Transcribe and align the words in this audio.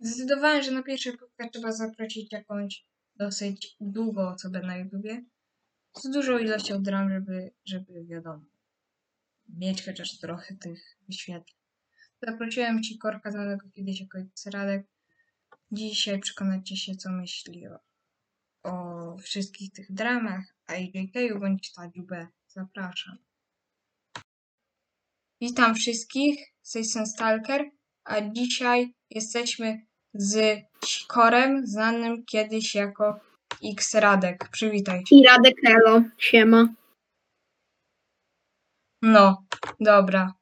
zdecydowałem, 0.00 0.62
że 0.62 0.70
na 0.70 0.82
pierwszy 0.82 1.18
podcast 1.18 1.52
trzeba 1.52 1.72
zaprosić 1.72 2.32
jakąś 2.32 2.84
dosyć 3.16 3.76
długą 3.80 4.28
osobę 4.28 4.60
na 4.60 4.76
YouTubie. 4.76 5.24
Z 5.96 6.10
dużą 6.10 6.38
ilością 6.38 6.82
dram, 6.82 7.10
żeby, 7.10 7.50
żeby 7.64 8.04
wiadomo, 8.04 8.44
mieć 9.48 9.84
chociaż 9.84 10.18
trochę 10.18 10.56
tych 10.56 10.98
wyświetleń. 11.08 11.58
Zaprosiłem 12.22 12.82
ci 12.82 12.98
Korka, 12.98 13.30
znanego 13.30 13.70
kiedyś 13.74 14.00
jako 14.00 14.18
Radek. 14.52 14.86
Dzisiaj 15.72 16.20
przekonacie 16.20 16.76
się, 16.76 16.94
co 16.94 17.10
myśli 17.10 17.66
o, 17.66 17.78
o 18.62 19.16
wszystkich 19.18 19.72
tych 19.72 19.92
dramach, 19.92 20.44
a 20.66 20.74
JK 20.74 21.38
bądź 21.40 21.72
Tadziu 21.72 22.02
B. 22.02 22.26
Zapraszam. 22.48 23.18
Witam 25.40 25.74
wszystkich, 25.74 26.54
strony 26.62 27.06
Stalker, 27.06 27.70
a 28.04 28.20
dzisiaj 28.20 28.94
jesteśmy 29.10 29.87
z 30.18 30.64
Korem, 31.08 31.66
znanym 31.66 32.24
kiedyś 32.24 32.74
jako 32.74 33.20
X 33.64 33.94
Radek. 33.94 34.48
Przywitaj. 34.48 35.02
I 35.10 35.26
Radek 35.26 35.54
Elo, 35.64 36.02
siema. 36.18 36.68
No, 39.02 39.44
dobra. 39.80 40.34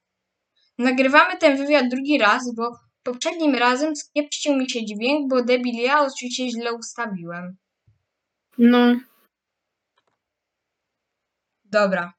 Nagrywamy 0.78 1.38
ten 1.38 1.56
wywiad 1.56 1.88
drugi 1.88 2.18
raz, 2.18 2.54
bo 2.54 2.78
poprzednim 3.02 3.54
razem 3.54 3.96
skiepścił 3.96 4.56
mi 4.56 4.70
się 4.70 4.84
dźwięk, 4.84 5.30
bo 5.30 5.42
debil 5.42 5.74
ja 5.74 6.00
oczywiście 6.00 6.50
źle 6.50 6.74
ustawiłem. 6.74 7.56
No, 8.58 8.96
Dobra. 11.70 12.12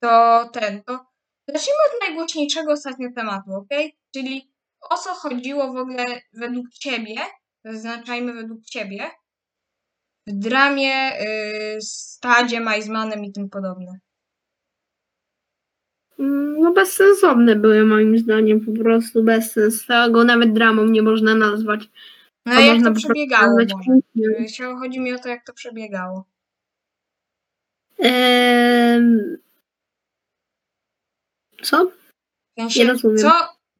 To 0.00 0.48
ten, 0.52 0.82
to 0.84 1.06
zacznijmy 1.48 1.80
od 1.94 2.00
najgłośniejszego 2.08 2.72
ostatnio 2.72 3.08
tematu, 3.14 3.54
ok? 3.54 3.68
Czyli 4.14 4.50
o 4.90 4.96
co 4.96 5.10
chodziło 5.10 5.72
w 5.72 5.76
ogóle 5.76 6.04
według 6.32 6.70
ciebie, 6.70 7.16
zaznaczajmy 7.64 8.34
według 8.34 8.64
ciebie, 8.64 9.10
w 10.26 10.32
dramie 10.32 11.12
z 11.80 12.18
Tadziem, 12.20 12.68
Eismanem 12.68 13.24
i 13.24 13.32
tym 13.32 13.50
podobne. 13.50 13.98
Mm, 16.18 16.60
no 16.60 16.72
bezsensowne 16.72 17.56
były 17.56 17.84
moim 17.84 18.18
zdaniem, 18.18 18.60
po 18.60 18.82
prostu 18.82 19.22
bez 19.22 19.52
sensu. 19.52 19.86
Tego 19.86 20.24
nawet 20.24 20.52
dramą 20.52 20.84
nie 20.84 21.02
można 21.02 21.34
nazwać. 21.34 21.90
No 22.46 22.60
i 22.60 22.66
jak 22.66 22.84
to 22.84 22.92
przebiegało 22.92 23.58
Chodzi 24.78 25.00
mi 25.00 25.12
o 25.12 25.18
to, 25.18 25.28
jak 25.28 25.46
to 25.46 25.52
przebiegało. 25.52 26.24
Em, 27.98 29.38
Co? 31.62 31.86
W 31.86 32.60
sensie, 32.60 32.80
Nie 32.80 32.90
rozumiem. 32.90 33.18
co, 33.18 33.32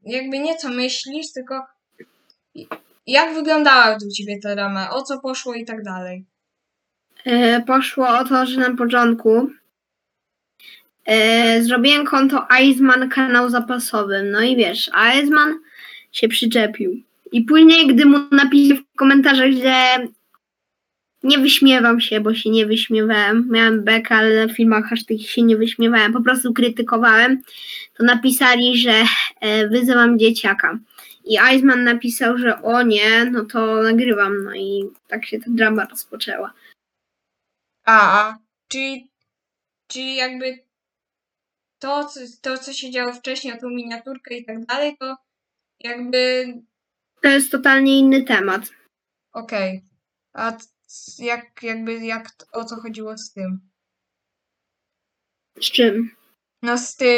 jakby 0.05 0.39
nie 0.39 0.57
co 0.57 0.69
myślisz, 0.71 1.33
tylko 1.33 1.67
jak 3.07 3.35
wyglądała 3.35 3.93
według 3.95 4.13
ciebie 4.13 4.39
ta 4.43 4.55
drama, 4.55 4.91
o 4.91 5.03
co 5.03 5.21
poszło 5.21 5.55
i 5.55 5.65
tak 5.65 5.83
dalej. 5.83 6.25
E, 7.25 7.61
poszło 7.63 8.09
o 8.09 8.25
to, 8.25 8.47
że 8.47 8.61
na 8.61 8.77
początku 8.77 9.51
e, 11.05 11.63
zrobiłem 11.63 12.07
konto 12.07 12.47
Iceman 12.63 13.09
kanał 13.09 13.49
zapasowy. 13.51 14.23
No 14.33 14.41
i 14.41 14.57
wiesz, 14.57 14.91
Iceman 15.19 15.55
się 16.13 16.29
przyczepił. 16.29 17.03
I 17.33 17.43
później, 17.43 17.87
gdy 17.87 18.07
mu 18.07 18.19
napiszę 18.33 18.75
w 18.75 18.97
komentarzach, 18.97 19.51
że 19.53 19.75
nie 21.23 21.39
wyśmiewam 21.39 22.01
się, 22.01 22.21
bo 22.21 22.35
się 22.35 22.51
nie 22.51 22.67
wyśmiewałem. 22.67 23.49
Miałem 23.51 23.85
bekę, 23.85 24.15
ale 24.15 24.47
na 24.47 24.55
filmach 24.55 24.93
aż 24.93 25.05
tych 25.05 25.31
się 25.31 25.43
nie 25.43 25.57
wyśmiewałem. 25.57 26.13
Po 26.13 26.23
prostu 26.23 26.53
krytykowałem. 26.53 27.43
To 27.95 28.05
napisali, 28.05 28.79
że 28.79 29.03
e, 29.41 29.69
wyzywam 29.69 30.19
dzieciaka. 30.19 30.79
I 31.25 31.39
Iceman 31.39 31.85
napisał, 31.85 32.39
że 32.39 32.63
o 32.63 32.83
nie, 32.83 33.25
no 33.25 33.45
to 33.45 33.83
nagrywam. 33.83 34.45
No 34.45 34.55
i 34.55 34.91
tak 35.09 35.27
się 35.27 35.39
ta 35.39 35.47
drama 35.49 35.85
rozpoczęła. 35.85 36.53
A, 37.85 38.21
a, 38.21 38.39
czyli, 38.69 39.11
czyli 39.89 40.17
jakby 40.17 40.59
to 41.79 42.05
co, 42.05 42.21
to, 42.43 42.59
co 42.59 42.73
się 42.73 42.91
działo 42.91 43.13
wcześniej, 43.13 43.55
o 43.55 43.61
tą 43.61 43.69
miniaturkę 43.71 44.37
i 44.37 44.45
tak 44.45 44.65
dalej, 44.67 44.97
to 45.01 45.17
jakby 45.81 46.45
To 47.23 47.29
jest 47.29 47.51
totalnie 47.51 47.99
inny 47.99 48.23
temat. 48.23 48.63
okej. 49.33 49.85
A 50.33 50.53
c- 50.53 50.69
jak, 51.19 51.63
jakby, 51.63 51.95
jak, 52.07 52.29
o 52.53 52.65
co 52.65 52.77
chodziło 52.77 53.19
z 53.19 53.33
tym? 53.33 53.61
Z 55.61 55.65
czym? 55.65 56.11
No 56.63 56.79
z 56.79 56.97
ty, 56.97 57.15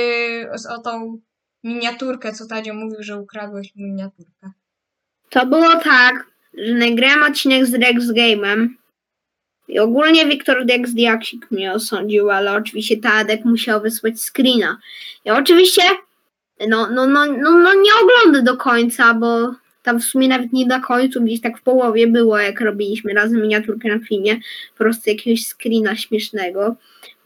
z, 0.54 0.66
o 0.66 0.78
tą 0.78 1.20
miniaturkę, 1.64 2.32
co 2.32 2.46
Tadzio 2.46 2.74
mówił, 2.74 3.02
że 3.02 3.16
ukradłeś 3.16 3.74
miniaturkę. 3.76 4.50
To 5.30 5.46
było 5.46 5.76
tak, 5.76 6.26
że 6.54 6.74
nagrałem 6.74 7.22
odcinek 7.22 7.66
z 7.66 7.74
Rex 7.74 8.06
Game'em 8.06 8.68
i 9.68 9.78
ogólnie 9.78 10.26
Wiktor 10.26 10.66
Dex 10.66 10.92
Diaksik 10.92 11.50
mnie 11.50 11.72
osądził, 11.72 12.30
ale 12.30 12.52
oczywiście 12.52 12.96
Tadek 12.96 13.44
musiał 13.44 13.80
wysłać 13.80 14.20
screena. 14.20 14.78
I 15.24 15.30
oczywiście 15.30 15.82
no, 16.68 16.90
no, 16.90 17.06
no, 17.06 17.26
no, 17.26 17.50
no 17.50 17.74
nie 17.74 17.90
oglądę 18.02 18.42
do 18.42 18.56
końca, 18.56 19.14
bo 19.14 19.54
tam 19.90 20.00
w 20.00 20.04
sumie 20.04 20.28
nawet 20.28 20.52
nie 20.52 20.66
na 20.66 20.80
końcu, 20.80 21.22
gdzieś 21.22 21.40
tak 21.40 21.58
w 21.58 21.62
połowie 21.62 22.06
było, 22.06 22.38
jak 22.38 22.60
robiliśmy 22.60 23.14
razem 23.14 23.42
miniaturkę 23.42 23.88
na 23.88 23.98
filmie, 23.98 24.36
po 24.72 24.78
prostu 24.78 25.10
jakiegoś 25.10 25.46
screena 25.46 25.96
śmiesznego, 25.96 26.76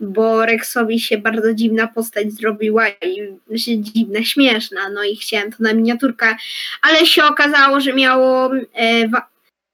bo 0.00 0.46
Rexowi 0.46 1.00
się 1.00 1.18
bardzo 1.18 1.54
dziwna 1.54 1.86
postać 1.86 2.32
zrobiła 2.32 2.88
i 2.88 3.32
znaczy 3.46 3.78
dziwna, 3.78 4.22
śmieszna, 4.22 4.88
no 4.90 5.04
i 5.04 5.16
chciałem 5.16 5.52
to 5.52 5.56
na 5.60 5.74
miniaturkę 5.74 6.36
ale 6.82 7.06
się 7.06 7.24
okazało, 7.24 7.80
że 7.80 7.92
miało, 7.92 8.50
e, 8.74 9.08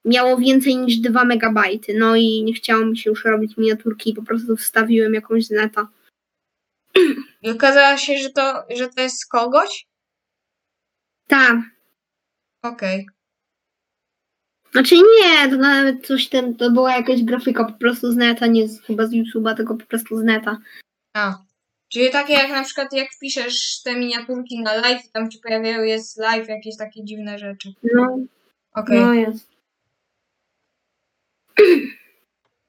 miało 0.04 0.36
więcej 0.36 0.76
niż 0.76 0.96
2 0.96 1.24
megabajty. 1.24 1.94
No 1.98 2.16
i 2.16 2.42
nie 2.42 2.52
chciało 2.52 2.86
mi 2.86 2.98
się 2.98 3.10
już 3.10 3.24
robić 3.24 3.56
miniaturki 3.56 4.10
i 4.10 4.14
po 4.14 4.22
prostu 4.22 4.56
wstawiłem 4.56 5.14
jakąś 5.14 5.46
z 5.46 5.50
neta. 5.50 5.88
I 7.42 7.50
okazało 7.50 7.96
się, 7.96 8.18
że 8.18 8.30
to, 8.30 8.64
że 8.76 8.88
to 8.88 9.02
jest 9.02 9.28
kogoś? 9.28 9.86
Tak. 11.26 11.56
Okej. 12.62 13.06
Znaczy 14.72 14.94
nie, 14.96 15.48
to 15.50 15.56
nawet 15.56 16.06
coś 16.06 16.28
tam, 16.28 16.54
to 16.54 16.70
była 16.70 16.96
jakaś 16.96 17.22
grafika 17.22 17.64
po 17.64 17.72
prostu 17.72 18.12
z 18.12 18.16
neta, 18.16 18.46
nie 18.46 18.68
z, 18.68 18.82
chyba 18.82 19.06
z 19.06 19.12
YouTube'a, 19.12 19.56
tylko 19.56 19.74
po 19.74 19.86
prostu 19.86 20.16
z 20.16 20.22
neta. 20.22 20.58
A. 21.16 21.38
Czyli 21.88 22.10
takie 22.10 22.32
jak 22.32 22.50
na 22.50 22.64
przykład 22.64 22.92
jak 22.92 23.08
piszesz 23.20 23.82
te 23.82 23.96
miniaturki 23.96 24.62
na 24.62 24.74
live, 24.74 25.10
tam 25.12 25.30
ci 25.30 25.38
pojawiają 25.38 25.82
jest 25.82 26.16
live, 26.16 26.48
jakieś 26.48 26.76
takie 26.76 27.04
dziwne 27.04 27.38
rzeczy. 27.38 27.72
No, 27.94 28.18
Okej. 28.74 29.00
no 29.00 29.14
jest. 29.14 29.50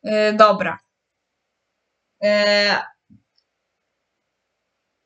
Y, 0.06 0.34
dobra. 0.34 0.80
E, 2.24 2.82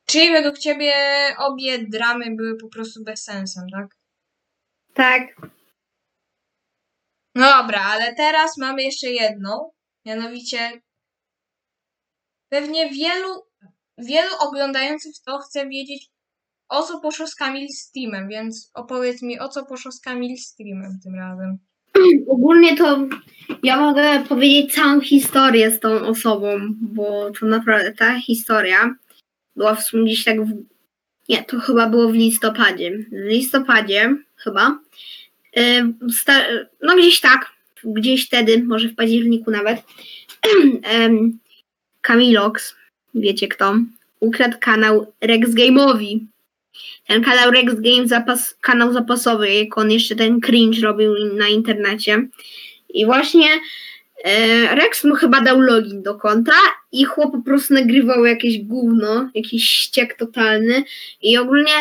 czyli 0.05 0.31
według 0.31 0.57
ciebie 0.57 0.93
obie 1.37 1.79
dramy 1.79 2.35
były 2.35 2.57
po 2.57 2.67
prostu 2.67 3.03
bez 3.03 3.23
sensem, 3.23 3.69
tak? 3.69 3.95
Tak. 4.95 5.21
No 7.35 7.61
dobra, 7.61 7.81
ale 7.81 8.15
teraz 8.15 8.57
mamy 8.57 8.83
jeszcze 8.83 9.09
jedną. 9.09 9.71
Mianowicie 10.05 10.81
pewnie 12.49 12.89
wielu, 12.89 13.29
wielu 13.97 14.29
oglądających 14.39 15.11
to 15.25 15.37
chce 15.37 15.67
wiedzieć, 15.67 16.09
o 16.69 16.83
co 16.83 16.99
poszło 16.99 17.27
z 17.27 17.35
Kamil 17.35 17.67
Streamem, 17.69 18.29
więc 18.29 18.71
opowiedz 18.73 19.21
mi, 19.21 19.39
o 19.39 19.49
co 19.49 19.65
poszło 19.65 19.91
z 19.91 20.01
Kamil 20.01 20.37
Streamem 20.37 20.99
tym 21.03 21.15
razem. 21.15 21.57
Ogólnie 22.27 22.77
to 22.77 23.07
ja 23.63 23.79
mogę 23.79 24.23
powiedzieć 24.29 24.75
całą 24.75 25.01
historię 25.01 25.71
z 25.71 25.79
tą 25.79 25.89
osobą, 26.07 26.47
bo 26.81 27.31
to 27.31 27.45
naprawdę 27.45 27.93
ta 27.93 28.19
historia 28.19 28.95
była 29.55 29.75
w 29.75 29.83
sumie 29.83 30.03
gdzieś 30.03 30.23
tak 30.23 30.45
w... 30.45 30.51
Nie, 31.29 31.43
to 31.43 31.59
chyba 31.59 31.89
było 31.89 32.09
w 32.09 32.13
listopadzie. 32.13 32.91
W 33.11 33.29
listopadzie 33.29 34.15
chyba. 34.45 34.79
Sta... 36.11 36.45
No 36.81 36.95
gdzieś 36.95 37.21
tak, 37.21 37.51
gdzieś 37.83 38.25
wtedy, 38.27 38.63
może 38.63 38.87
w 38.87 38.95
październiku 38.95 39.51
nawet. 39.51 39.83
Kamilox, 42.01 42.75
wiecie 43.15 43.47
kto, 43.47 43.75
ukradł 44.19 44.57
kanał 44.59 45.13
Rex 45.21 45.49
Game'owi. 45.49 46.19
Ten 47.07 47.23
kanał 47.23 47.51
Rex 47.51 47.73
Game, 47.73 48.07
zapas, 48.07 48.57
kanał 48.61 48.93
zapasowy, 48.93 49.53
jak 49.53 49.77
on 49.77 49.91
jeszcze 49.91 50.15
ten 50.15 50.41
cringe 50.41 50.81
robił 50.81 51.13
na 51.33 51.47
internecie. 51.47 52.27
I 52.89 53.05
właśnie 53.05 53.47
e, 54.23 54.75
Rex 54.75 55.03
mu 55.03 55.15
chyba 55.15 55.41
dał 55.41 55.61
login 55.61 56.03
do 56.03 56.15
konta 56.15 56.53
i 56.91 57.05
chłop 57.05 57.31
po 57.31 57.41
prostu 57.41 57.73
nagrywał 57.73 58.25
jakieś 58.25 58.63
gówno, 58.63 59.29
jakiś 59.33 59.69
ściek 59.69 60.17
totalny 60.17 60.83
i 61.21 61.37
ogólnie 61.37 61.73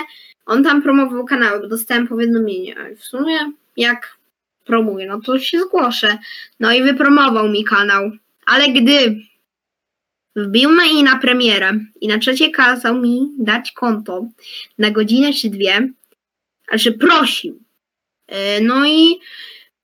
on 0.46 0.64
tam 0.64 0.82
promował 0.82 1.24
kanały, 1.24 1.60
bo 1.60 1.66
dostałem 1.66 2.08
powiadomienie, 2.08 2.76
w 2.96 3.04
sumie 3.04 3.38
jak 3.76 4.16
promuję, 4.64 5.06
no 5.06 5.20
to 5.20 5.38
się 5.38 5.60
zgłoszę. 5.60 6.18
No 6.60 6.72
i 6.72 6.82
wypromował 6.82 7.48
mi 7.48 7.64
kanał, 7.64 8.10
ale 8.46 8.68
gdy 8.68 9.16
wbił 10.36 10.70
mnie 10.70 11.02
na 11.02 11.18
premierę 11.18 11.72
i 12.00 12.08
na 12.08 12.18
trzecie 12.18 12.50
kazał 12.50 13.00
mi 13.00 13.30
dać 13.38 13.72
konto 13.72 14.26
na 14.78 14.90
godzinę 14.90 15.32
czy 15.32 15.50
dwie, 15.50 15.88
Znaczy 16.68 16.92
prosił. 16.92 17.60
E, 18.26 18.60
No 18.60 18.86
i 18.86 19.20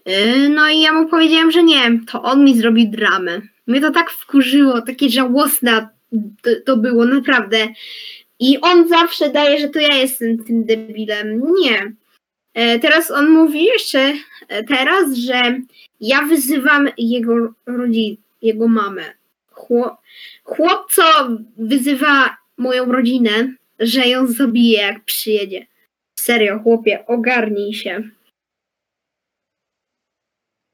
e, 0.05 0.49
no 0.49 0.69
i 0.69 0.81
ja 0.81 0.93
mu 0.93 1.09
powiedziałem, 1.09 1.51
że 1.51 1.63
nie, 1.63 2.01
to 2.13 2.23
on 2.23 2.45
mi 2.45 2.59
zrobi 2.59 2.89
dramę. 2.89 3.41
Mnie 3.67 3.81
to 3.81 3.91
tak 3.91 4.11
wkurzyło, 4.11 4.83
takie 4.83 5.11
żałosne 5.11 5.89
to, 6.43 6.51
to 6.67 6.77
było, 6.77 7.05
naprawdę. 7.05 7.69
I 8.41 8.59
on 8.61 8.89
zawsze 8.89 9.31
daje, 9.31 9.59
że 9.61 9.69
to 9.69 9.81
ja 9.81 9.95
jestem 9.97 10.45
tym 10.45 10.65
debilem. 10.65 11.43
Nie. 11.61 11.93
E, 12.55 12.79
Teraz 12.79 13.11
on 13.11 13.29
mówi 13.31 13.65
jeszcze 13.65 14.13
e, 14.49 14.65
teraz, 14.65 15.15
że 15.15 15.61
ja 16.01 16.23
wyzywam 16.23 16.89
jego 16.99 17.55
rodzinę, 17.67 18.17
jego 18.43 18.69
mamę. 18.69 19.05
Chłop, 19.51 19.97
chłop, 20.45 20.93
co 20.93 21.03
wyzywa 21.57 22.37
moją 22.57 22.93
rodzinę, 22.93 23.55
że 23.79 24.09
ją 24.09 24.27
zabije, 24.27 24.81
jak 24.81 25.05
przyjedzie. 25.05 25.67
Serio, 26.19 26.59
chłopie, 26.59 27.07
ogarnij 27.07 27.75
się. 27.75 28.03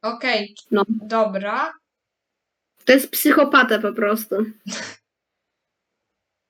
Okej, 0.02 0.54
No. 0.70 0.84
dobra. 0.88 1.72
To 2.84 2.92
jest 2.92 3.10
psychopata 3.10 3.78
po 3.78 3.92
prostu. 3.92 4.36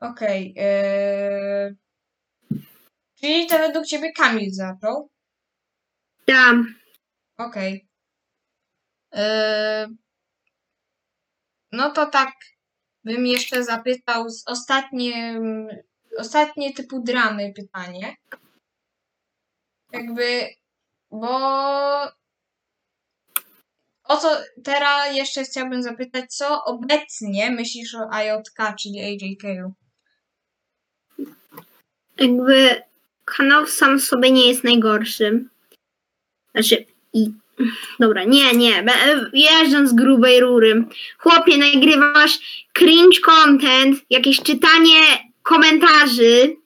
Okej. 0.00 0.54
e, 0.58 1.74
Czyli 3.20 3.46
to 3.46 3.58
według 3.58 3.86
ciebie 3.86 4.12
Kamil 4.12 4.50
zaczął? 4.52 5.10
Tam. 6.26 6.74
Okej. 7.38 7.86
E, 9.14 9.86
No 11.72 11.90
to 11.90 12.06
tak 12.06 12.32
bym 13.04 13.26
jeszcze 13.26 13.64
zapytał 13.64 14.30
z 14.30 14.48
ostatnie, 14.48 15.40
ostatnie 16.18 16.74
typu 16.74 17.02
dramy 17.02 17.52
pytanie. 17.52 18.16
Jakby, 19.92 20.48
bo 21.10 21.38
o 24.04 24.16
co 24.16 24.38
teraz 24.64 25.16
jeszcze 25.16 25.44
chciałbym 25.44 25.82
zapytać, 25.82 26.34
co 26.34 26.64
obecnie 26.64 27.50
myślisz 27.50 27.94
o 27.94 28.08
AJK, 28.12 28.76
czyli 28.78 29.00
AJK-u? 29.00 29.85
Jakby 32.18 32.82
kanał 33.24 33.66
sam 33.66 34.00
sobie 34.00 34.30
nie 34.30 34.48
jest 34.48 34.64
najgorszy. 34.64 35.44
Znaczy, 36.54 36.84
i. 37.12 37.30
Dobra, 38.00 38.24
nie, 38.24 38.52
nie. 38.52 38.84
Jeżdżam 39.32 39.88
z 39.88 39.92
grubej 39.92 40.40
rury. 40.40 40.84
Chłopie, 41.18 41.56
nagrywasz 41.56 42.38
cringe 42.72 43.20
content, 43.20 44.00
jakieś 44.10 44.42
czytanie 44.42 45.00
komentarzy, 45.42 46.56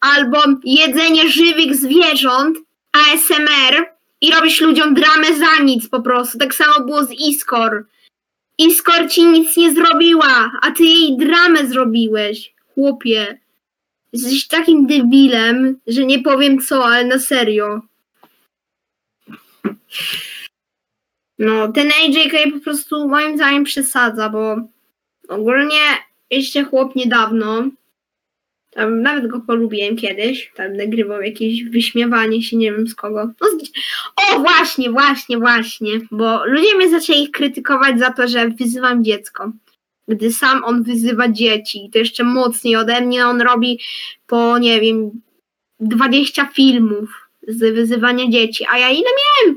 albo 0.00 0.38
jedzenie 0.64 1.28
żywych 1.28 1.76
zwierząt, 1.76 2.58
ASMR 2.92 3.86
i 4.20 4.30
robisz 4.30 4.60
ludziom 4.60 4.94
dramę 4.94 5.26
za 5.38 5.62
nic 5.62 5.88
po 5.88 6.00
prostu. 6.02 6.38
Tak 6.38 6.54
samo 6.54 6.86
było 6.86 7.04
z 7.04 7.10
Iskor. 7.10 7.86
Iskor 8.58 9.10
ci 9.10 9.24
nic 9.24 9.56
nie 9.56 9.74
zrobiła, 9.74 10.52
a 10.62 10.70
ty 10.70 10.84
jej 10.84 11.16
dramę 11.16 11.66
zrobiłeś. 11.66 12.54
Chłopie. 12.74 13.38
Jesteś 14.14 14.46
takim 14.46 14.86
debilem, 14.86 15.80
że 15.86 16.04
nie 16.04 16.22
powiem 16.22 16.60
co, 16.60 16.84
ale 16.84 17.04
na 17.04 17.18
serio. 17.18 17.80
No, 21.38 21.72
ten 21.72 21.90
AJK 21.90 22.52
po 22.52 22.60
prostu 22.60 23.08
moim 23.08 23.36
zdaniem 23.36 23.64
przesadza, 23.64 24.28
bo 24.28 24.56
ogólnie 25.28 25.80
jeszcze 26.30 26.64
chłop 26.64 26.96
niedawno, 26.96 27.70
tam 28.70 29.02
nawet 29.02 29.26
go 29.26 29.40
polubiłem 29.40 29.96
kiedyś, 29.96 30.52
tam 30.56 30.76
nagrywał 30.76 31.22
jakieś 31.22 31.64
wyśmiewanie 31.64 32.42
się, 32.42 32.56
nie 32.56 32.72
wiem 32.72 32.88
z 32.88 32.94
kogo. 32.94 33.30
No. 33.40 33.48
O, 34.16 34.40
właśnie, 34.40 34.90
właśnie, 34.90 35.38
właśnie, 35.38 35.90
bo 36.10 36.46
ludzie 36.46 36.76
mnie 36.76 36.90
zaczęli 36.90 37.30
krytykować 37.30 37.98
za 37.98 38.12
to, 38.12 38.28
że 38.28 38.48
wyzywam 38.48 39.04
dziecko. 39.04 39.52
Gdy 40.08 40.32
sam 40.32 40.64
on 40.64 40.82
wyzywa 40.82 41.28
dzieci, 41.28 41.90
to 41.92 41.98
jeszcze 41.98 42.24
mocniej 42.24 42.76
ode 42.76 43.00
mnie 43.00 43.26
on 43.26 43.40
robi 43.40 43.80
po, 44.26 44.58
nie 44.58 44.80
wiem, 44.80 45.10
20 45.80 46.46
filmów 46.46 47.28
z 47.48 47.58
wyzywania 47.74 48.30
dzieci, 48.30 48.64
a 48.70 48.78
ja 48.78 48.90
ile 48.90 49.10
miałem? 49.20 49.56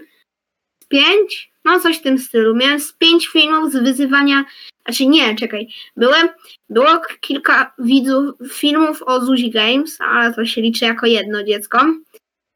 Pięć? 0.87 1.51
No 1.65 1.79
coś 1.79 1.97
w 1.97 2.01
tym 2.01 2.17
stylu. 2.17 2.55
Miałem 2.55 2.79
z 2.79 2.93
pięć 2.93 3.27
filmów 3.27 3.71
z 3.71 3.83
wyzywania, 3.83 4.45
znaczy 4.85 5.07
nie, 5.07 5.35
czekaj, 5.35 5.67
byłem, 5.97 6.27
było 6.69 7.01
kilka 7.21 7.73
widzów, 7.79 8.35
filmów 8.53 9.03
o 9.03 9.25
Zuzi 9.25 9.49
Games, 9.49 10.01
ale 10.01 10.33
to 10.33 10.45
się 10.45 10.61
liczy 10.61 10.85
jako 10.85 11.05
jedno 11.05 11.43
dziecko. 11.43 11.85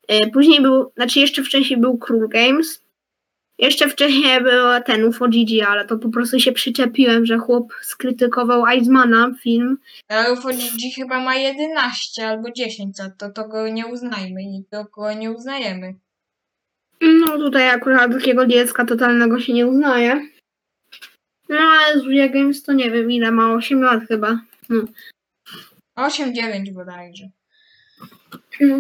E, 0.08 0.30
Później 0.30 0.62
był, 0.62 0.92
znaczy 0.96 1.20
jeszcze 1.20 1.44
wcześniej 1.44 1.80
był 1.80 1.98
Król 1.98 2.30
Games, 2.30 2.84
jeszcze 3.62 3.90
wcześniej 3.90 4.44
był 4.44 4.84
ten 4.86 5.04
UFO 5.04 5.28
GG, 5.28 5.68
ale 5.68 5.86
to 5.86 5.98
po 5.98 6.10
prostu 6.10 6.40
się 6.40 6.52
przyczepiłem, 6.52 7.26
że 7.26 7.38
chłop 7.38 7.74
skrytykował 7.82 8.64
Icemana 8.78 9.32
film. 9.42 9.78
Ale 10.08 10.34
UFOGG 10.34 10.96
chyba 10.96 11.20
ma 11.20 11.36
11 11.36 12.28
albo 12.28 12.52
10 12.52 13.00
lat, 13.00 13.18
to, 13.18 13.30
to 13.30 13.48
go 13.48 13.70
nie 13.70 13.88
uznajmy 13.88 14.42
i 14.44 14.64
to 14.70 14.84
go 14.84 15.14
nie 15.14 15.32
uznajemy. 15.32 15.96
No 17.02 17.38
tutaj 17.38 17.70
akurat 17.70 18.12
takiego 18.12 18.46
dziecka 18.46 18.86
totalnego 18.86 19.40
się 19.40 19.54
nie 19.54 19.68
uznaje. 19.68 20.28
No 21.50 21.58
ale 21.58 22.00
Zuzia 22.00 22.30
Games 22.30 22.64
to 22.64 22.74
nie 22.74 22.92
wiem 22.92 23.12
ile 23.12 23.32
ma, 23.32 23.54
8 23.54 23.82
lat 23.82 24.04
chyba. 24.08 24.42
No. 24.70 24.84
8-9 25.98 26.72
bodajże. 26.74 27.30
No. 28.62 28.78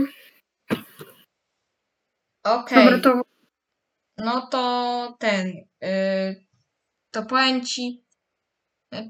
Okej, 2.43 2.85
Dobra, 2.85 2.99
to 2.99 3.30
no 4.17 4.47
to 4.47 5.15
ten, 5.19 5.47
y, 5.83 6.45
to 7.11 7.23
powiem 7.23 7.65
ci, 7.65 8.03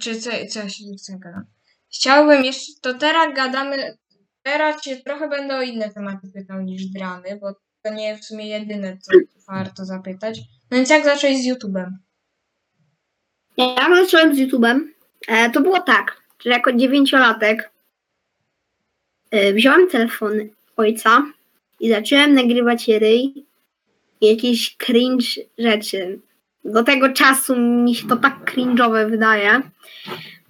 czy 0.02 0.22
co, 0.22 0.30
co 0.50 0.60
ja 0.60 0.70
się 0.70 0.84
chcę 0.98 1.20
gadać. 1.20 1.44
Chciałbym 1.94 2.44
jeszcze, 2.44 2.72
to 2.82 2.94
teraz 2.94 3.36
gadamy, 3.36 3.98
teraz 4.44 4.82
cię 4.82 4.98
trochę 4.98 5.30
będę 5.30 5.58
o 5.58 5.62
inne 5.62 5.90
tematy 5.90 6.32
pytał 6.34 6.62
niż 6.62 6.86
dramy, 6.86 7.40
bo 7.42 7.54
to 7.82 7.94
nie 7.94 8.18
w 8.18 8.26
sumie 8.26 8.48
jedyne, 8.48 8.98
co 8.98 9.12
warto 9.48 9.86
zapytać. 9.86 10.40
No 10.72 10.78
więc 10.78 10.90
jak 10.90 11.04
zacząłeś 11.04 11.38
z 11.38 11.48
YouTube'em? 11.48 11.92
ja 13.58 13.96
zacząłem 13.96 14.36
z 14.36 14.40
YouTube'em. 14.40 14.80
E, 15.28 15.50
to 15.50 15.62
było 15.62 15.80
tak, 15.80 16.22
że 16.46 16.50
jako 16.50 16.74
dziewięciolatek 16.74 17.72
e, 19.32 19.54
wziąłem 19.54 19.90
telefon 19.90 20.32
ojca 20.78 21.24
i 21.80 21.90
zacząłem 21.90 22.34
nagrywać 22.34 22.88
ryj 22.88 23.46
jakieś 24.22 24.78
cringe 24.78 25.26
rzeczy. 25.58 26.20
Do 26.66 26.84
tego 26.84 27.14
czasu 27.14 27.56
mi 27.58 27.96
się 27.96 28.08
to 28.08 28.16
tak 28.16 28.54
cringe'owe 28.54 29.10
wydaje. 29.10 29.62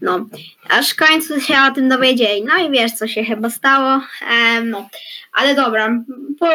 No, 0.01 0.25
aż 0.69 0.91
w 0.91 0.95
końcu 0.95 1.41
się 1.41 1.53
o 1.69 1.71
tym 1.71 1.89
dowiedzieli. 1.89 2.43
No 2.43 2.67
i 2.67 2.71
wiesz, 2.71 2.91
co 2.91 3.07
się 3.07 3.23
chyba 3.23 3.49
stało. 3.49 4.01
Em, 4.31 4.69
no, 4.69 4.89
ale 5.33 5.55
dobra, 5.55 6.03
po 6.39 6.47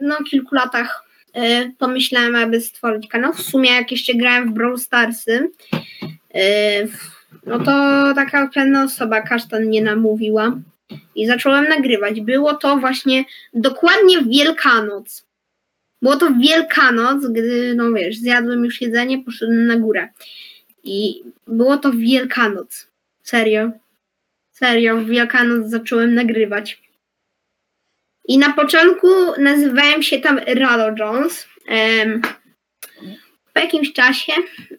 no, 0.00 0.16
kilku 0.30 0.54
latach 0.54 1.04
y, 1.36 1.74
pomyślałem, 1.78 2.36
aby 2.36 2.60
stworzyć 2.60 3.08
kanał. 3.08 3.32
W 3.32 3.42
sumie 3.42 3.70
jak 3.70 3.92
jeszcze 3.92 4.14
grałem 4.14 4.50
w 4.50 4.52
Brawl 4.52 4.78
Starsy, 4.78 5.50
y, 6.36 6.88
no 7.46 7.58
to 7.58 7.72
taka 8.14 8.50
pewna 8.54 8.84
osoba, 8.84 9.20
kasztan 9.20 9.64
mnie 9.64 9.82
namówiła 9.82 10.58
i 11.14 11.26
zacząłem 11.26 11.68
nagrywać. 11.68 12.20
Było 12.20 12.54
to 12.54 12.76
właśnie 12.76 13.24
dokładnie 13.54 14.22
Wielkanoc. 14.22 15.27
Było 16.02 16.16
to 16.16 16.34
Wielkanoc, 16.34 17.26
gdy, 17.26 17.74
no 17.74 17.92
wiesz, 17.92 18.16
zjadłem 18.16 18.64
już 18.64 18.80
jedzenie, 18.80 19.24
poszedłem 19.24 19.66
na 19.66 19.76
górę. 19.76 20.08
I 20.84 21.22
było 21.46 21.76
to 21.76 21.92
Wielkanoc. 21.92 22.90
Serio. 23.22 23.70
Serio, 24.50 24.96
w 24.96 25.06
Wielkanoc 25.06 25.70
zacząłem 25.70 26.14
nagrywać. 26.14 26.82
I 28.28 28.38
na 28.38 28.52
początku 28.52 29.06
nazywałem 29.38 30.02
się 30.02 30.18
tam 30.18 30.38
Rado 30.38 30.94
Jones. 30.98 31.46
Em, 31.66 32.22
po 33.54 33.60
jakimś 33.60 33.92
czasie 33.92 34.32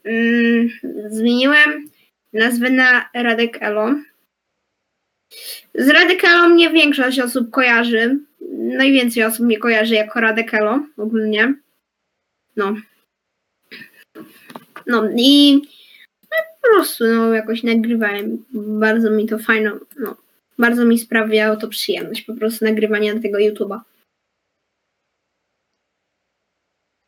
mm, 0.04 0.70
zmieniłem 1.10 1.90
nazwę 2.34 2.70
na 2.70 3.10
Radek 3.14 3.58
Elo. 3.62 3.96
Z 5.76 5.90
Radek 5.90 6.26
Elo 6.26 6.50
mnie 6.50 6.70
większość 6.70 7.20
osób 7.20 7.50
kojarzy. 7.52 8.20
Najwięcej 8.52 9.24
osób 9.24 9.46
mnie 9.46 9.58
kojarzy 9.58 9.96
jako 9.96 10.20
Radek 10.20 10.54
Elo 10.54 10.80
ogólnie. 10.98 11.54
No. 12.56 12.76
No 14.88 15.10
i 15.16 15.62
no, 16.22 16.38
po 16.62 16.70
prostu 16.74 17.08
no, 17.08 17.34
jakoś 17.34 17.64
nagrywałem. 17.64 18.46
Bardzo 18.54 19.12
mi 19.12 19.28
to 19.28 19.40
fajno, 19.40 19.80
no, 20.00 20.16
bardzo 20.58 20.86
mi 20.86 21.00
sprawiało 21.00 21.56
to 21.56 21.68
przyjemność 21.68 22.22
po 22.22 22.34
prostu 22.34 22.66
nagrywania 22.66 23.20
tego 23.20 23.38
YouTube'a. 23.38 23.80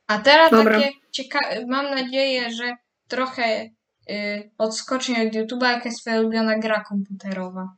A 0.07 0.17
teraz 0.17 0.51
Dobra. 0.51 0.79
takie 0.79 0.93
ciekawe, 1.11 1.65
mam 1.67 1.85
nadzieję, 1.95 2.51
że 2.51 2.75
trochę 3.07 3.69
y, 4.09 4.51
odskocznie 4.57 5.27
od 5.27 5.33
YouTube'a, 5.33 5.71
jaka 5.71 5.89
jest 5.89 6.01
twoja 6.01 6.19
ulubiona 6.19 6.59
gra 6.59 6.83
komputerowa? 6.83 7.75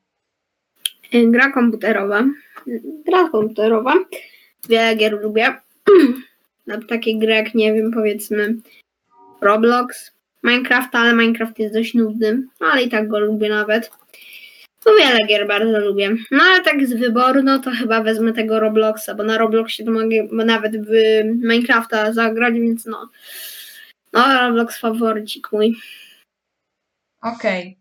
Y, 1.14 1.32
Gra 1.32 1.52
komputerowa. 1.52 2.24
Gra 3.06 3.30
komputerowa. 3.30 3.94
wiele 4.70 4.96
gier 4.96 5.22
lubię. 5.22 5.54
Na 6.68 6.82
takie 6.82 7.20
gry 7.20 7.34
jak, 7.34 7.56
nie 7.56 7.74
wiem, 7.74 7.92
powiedzmy 7.92 8.56
Roblox, 9.42 10.12
Minecraft, 10.44 10.96
ale 10.96 11.14
Minecraft 11.14 11.60
jest 11.60 11.74
dość 11.74 11.94
nudny, 11.94 12.48
ale 12.60 12.84
i 12.84 12.90
tak 12.90 13.08
go 13.08 13.20
lubię 13.20 13.50
nawet. 13.50 13.92
No 14.86 14.92
wiele 15.00 15.20
gier 15.28 15.48
bardzo 15.48 15.80
lubię. 15.80 16.16
No 16.32 16.44
ale 16.44 16.64
tak 16.64 16.88
z 16.88 16.94
wyboru, 16.94 17.44
no 17.44 17.60
to 17.60 17.72
chyba 17.72 18.04
wezmę 18.04 18.34
tego 18.34 18.60
Robloxa, 18.60 19.10
bo 19.18 19.24
na 19.24 19.38
Robloxie 19.38 19.86
to 19.86 19.92
mogę 19.92 20.24
nawet 20.32 20.86
w 20.86 20.92
Minecrafta 21.26 22.14
zagrać, 22.14 22.54
więc 22.54 22.86
no. 22.86 23.10
No, 24.14 24.42
Roblox 24.42 24.80
faworycik 24.80 25.52
mój. 25.52 25.76
Okej. 27.22 27.78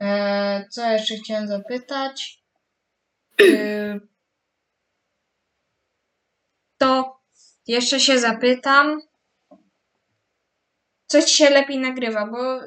Eee, 0.00 0.64
Co 0.70 0.92
jeszcze 0.92 1.14
chciałem 1.14 1.48
zapytać? 1.48 2.41
Yy, 3.38 4.00
To 6.78 7.20
jeszcze 7.66 8.00
się 8.00 8.18
zapytam. 8.18 9.00
Co 11.06 11.22
ci 11.22 11.36
się 11.36 11.50
lepiej 11.50 11.78
nagrywa? 11.78 12.26
Bo 12.26 12.60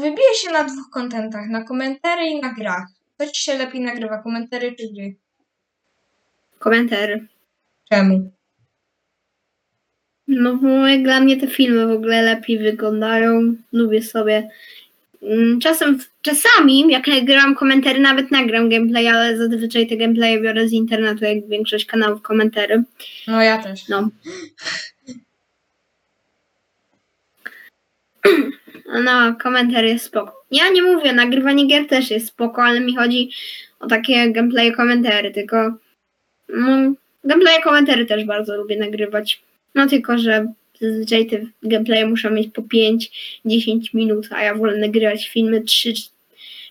wybije 0.00 0.34
się 0.34 0.50
na 0.50 0.64
dwóch 0.64 0.90
kontentach, 0.90 1.48
na 1.48 1.64
komentary 1.64 2.26
i 2.26 2.40
na 2.40 2.54
grach. 2.54 2.86
Co 3.18 3.26
ci 3.26 3.42
się 3.42 3.58
lepiej 3.58 3.80
nagrywa, 3.80 4.22
komentary 4.22 4.72
czy 4.72 4.88
gry? 4.94 5.14
Komentary. 6.58 7.26
Czemu? 7.88 8.30
No 10.28 10.56
bo 10.56 10.68
jak 10.86 11.02
dla 11.02 11.20
mnie 11.20 11.36
te 11.36 11.46
filmy 11.46 11.86
w 11.86 11.90
ogóle 11.96 12.22
lepiej 12.22 12.58
wyglądają. 12.58 13.54
Lubię 13.72 14.02
sobie. 14.02 14.50
Mm, 15.22 15.60
Czasem, 15.60 15.98
czasami, 16.22 16.90
jak 16.90 17.06
nagram 17.06 17.54
komentary, 17.54 18.00
nawet 18.00 18.30
nagram 18.30 18.68
gameplay, 18.68 19.08
ale 19.08 19.36
zazwyczaj 19.36 19.86
te 19.86 19.96
gameplaye 19.96 20.40
biorę 20.40 20.68
z 20.68 20.72
internetu, 20.72 21.24
jak 21.24 21.48
większość 21.48 21.84
kanałów 21.86 22.22
komentary. 22.22 22.82
No 23.26 23.42
ja 23.42 23.62
też. 23.62 23.88
No. 23.88 24.08
No, 29.04 29.34
komentarz 29.42 29.84
jest 29.84 30.04
spoko. 30.04 30.44
Ja 30.50 30.68
nie 30.68 30.82
mówię, 30.82 31.12
nagrywanie 31.12 31.66
gier 31.66 31.86
też 31.86 32.10
jest 32.10 32.26
spoko, 32.26 32.62
ale 32.62 32.80
mi 32.80 32.96
chodzi 32.96 33.30
o 33.80 33.86
takie 33.86 34.32
gameplay 34.32 34.72
komentary, 34.72 35.30
tylko 35.30 35.74
no, 36.48 36.92
gameplay 37.24 37.62
komentary 37.62 38.06
też 38.06 38.24
bardzo 38.24 38.56
lubię 38.56 38.76
nagrywać. 38.76 39.42
No 39.74 39.86
tylko, 39.86 40.18
że 40.18 40.52
zazwyczaj 40.80 41.26
te 41.26 41.40
gameplaye 41.62 42.06
muszą 42.06 42.30
mieć 42.30 42.52
po 42.54 42.62
5-10 42.62 43.94
minut, 43.94 44.28
a 44.30 44.42
ja 44.42 44.54
wolę 44.54 44.78
nagrywać 44.78 45.28
filmy 45.28 45.62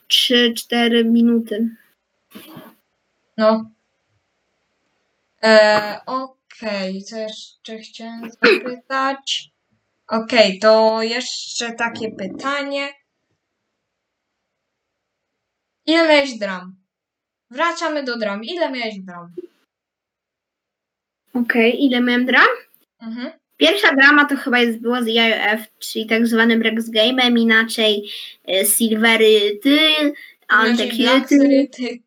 3-4 0.09 1.05
minuty. 1.05 1.69
No. 3.37 3.69
E, 5.43 5.99
Okej, 6.05 7.03
co 7.03 7.17
jeszcze 7.17 7.77
chciałem 7.77 8.29
zapytać? 8.31 9.51
Okej, 10.07 10.59
to 10.59 11.01
jeszcze 11.03 11.71
takie 11.71 12.11
pytanie. 12.11 12.89
Ile 15.85 16.07
miałeś 16.07 16.37
dram? 16.37 16.75
Wracamy 17.51 18.03
do 18.03 18.17
dram. 18.17 18.43
Ile 18.43 18.71
miałeś 18.71 18.99
dram? 18.99 19.31
Okej, 21.33 21.85
ile 21.85 22.01
miałem 22.01 22.25
dram? 22.25 22.47
Mhm. 23.01 23.31
Pierwsza 23.59 23.95
drama 23.95 24.25
to 24.25 24.35
chyba 24.35 24.59
jest 24.59 24.79
była 24.79 25.03
z 25.03 25.07
IOF, 25.07 25.61
czyli 25.79 26.05
tak 26.05 26.27
zwanym 26.27 26.61
Rex 26.61 26.89
Game'em, 26.89 27.39
inaczej 27.39 28.09
e, 28.47 28.65
Silvery 28.65 29.59
Ty, 29.63 29.79
Black 29.99 30.15
Antekiety. 30.47 31.37
Seryty. 31.37 31.99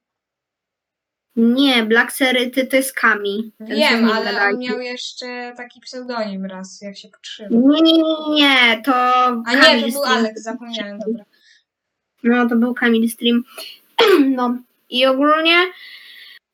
Nie, 1.37 1.83
Black 1.83 2.13
Seryty 2.13 2.67
to 2.67 2.77
jest 2.77 2.93
Kami. 2.93 3.53
Wiem, 3.61 4.11
ale 4.11 4.49
on 4.49 4.59
miał 4.59 4.81
jeszcze 4.81 5.53
taki 5.57 5.81
pseudonim 5.81 6.45
raz, 6.47 6.81
jak 6.83 6.97
się 6.97 7.09
potrzeba. 7.09 7.49
Nie, 7.51 7.81
nie, 7.83 7.93
nie, 7.93 8.35
nie, 8.35 8.83
to 8.85 8.95
A 9.47 9.55
nie, 9.55 9.83
to 9.83 9.89
był. 9.89 10.05
Alex, 10.05 10.43
zapomniałem, 10.43 10.99
dobra. 10.99 11.25
No, 12.23 12.49
to 12.49 12.57
był 12.57 12.75
Kamil 12.75 13.11
Stream. 13.11 13.45
No 14.37 14.57
i 14.91 15.07
ogólnie 15.07 15.57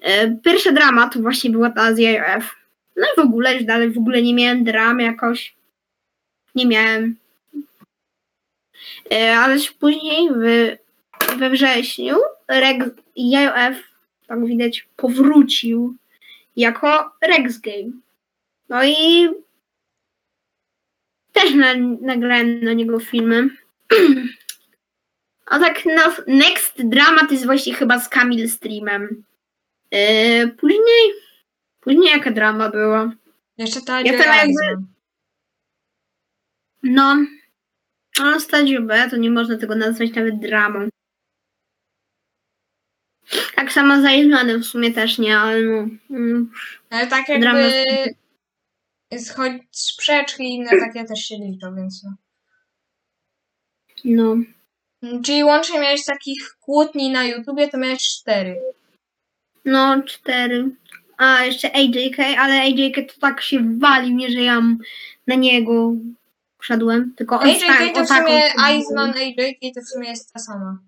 e, 0.01 0.37
pierwsza 0.37 0.73
drama 0.73 1.09
to 1.09 1.21
właśnie 1.21 1.51
była 1.51 1.71
ta 1.71 1.95
z 1.95 1.99
IOF. 1.99 2.58
No 2.99 3.07
i 3.07 3.17
w 3.17 3.25
ogóle 3.25 3.55
już 3.55 3.65
dalej 3.65 3.91
w 3.91 3.99
ogóle 3.99 4.23
nie 4.23 4.35
miałem 4.35 4.65
dram 4.65 5.01
jakoś. 5.01 5.55
Nie 6.55 6.67
miałem. 6.67 7.17
E, 9.13 9.39
ależ 9.39 9.71
później 9.71 10.29
w, 10.31 10.77
we 11.39 11.51
wrześniu 11.51 12.17
Rex 12.49 12.87
IOF, 13.19 13.77
tak 14.27 14.47
widać, 14.47 14.89
powrócił 14.97 15.97
jako 16.57 17.11
Rex 17.23 17.59
Game. 17.59 17.93
No 18.69 18.85
i 18.85 19.29
też 21.33 21.55
na, 21.55 21.75
nagrałem 22.01 22.65
na 22.65 22.73
niego 22.73 23.01
filmy. 23.01 23.49
A 25.47 25.59
tak 25.59 25.83
no, 25.87 26.03
Next 26.27 26.83
Dramat 26.85 27.33
jest 27.33 27.47
właśnie 27.47 27.75
chyba 27.75 28.01
z 28.01 28.09
Kamil 28.09 28.51
Streamem. 28.51 29.25
Yy, 29.91 30.49
później, 30.49 31.13
później 31.89 32.13
jaka 32.13 32.31
drama 32.31 32.71
była? 32.71 33.13
Jeszcze 33.59 33.81
ta 33.81 34.01
Ja 34.01 34.25
tam 34.25 34.37
jakby-. 34.37 34.87
No, 36.83 37.17
no 38.19 38.41
Stadium 38.41 38.87
B 38.87 39.09
to 39.11 39.17
nie 39.17 39.31
można 39.31 39.59
tego 39.59 39.75
nazwać 39.75 40.15
nawet 40.15 40.39
dramą. 40.39 40.89
Tak 43.55 43.73
samo 43.73 44.03
za 44.03 44.13
Ilmanem 44.13 44.63
w 44.63 44.67
sumie 44.67 44.93
też 44.93 45.19
nie, 45.19 45.39
ale 45.39 45.61
no. 45.63 45.89
mm, 46.11 46.53
Ale 46.91 47.07
tak 47.07 47.27
Drama 47.41 47.59
jakby 47.59 48.15
schodzić 49.19 49.63
sprzeczki 49.71 50.43
i 50.43 50.55
inne 50.55 50.71
takie 50.71 51.05
też 51.05 51.19
się 51.19 51.37
liczą, 51.37 51.77
więc 51.77 52.05
no. 52.05 52.15
No, 54.05 54.37
Czyli 55.25 55.45
łącznie 55.45 55.81
miałeś 55.81 56.05
takich 56.05 56.57
kłótni 56.61 57.11
na 57.11 57.25
YouTubie, 57.25 57.69
to 57.69 57.79
miałeś 57.79 58.09
cztery. 58.09 58.61
no 59.65 60.03
cztery. 60.03 60.71
A 61.19 61.45
jeszcze 61.45 61.73
AJK, 61.75 62.17
ale 62.39 62.61
AJK 62.61 63.13
to 63.13 63.21
tak 63.21 63.41
się 63.41 63.79
walił, 63.79 64.17
nie 64.17 64.31
że 64.31 64.41
ja 64.41 64.63
na 65.27 65.35
niego 65.35 65.93
szedłem, 66.63 67.13
tylko 67.17 67.41
on 67.41 67.49
AJK 67.49 67.95
to 67.95 68.05
w 68.05 68.09
sumie 68.09 68.53
Iceman, 68.79 69.11
AJK 69.11 69.75
to 69.75 69.81
w 69.81 69.89
sumie 69.89 70.09
jest 70.09 70.33
ta 70.33 70.39
sama. 70.39 70.79